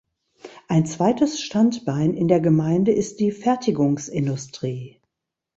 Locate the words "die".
3.19-3.29